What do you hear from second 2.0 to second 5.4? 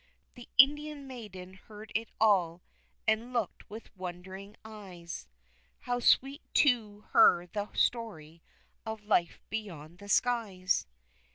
all, and looked with wondering eyes,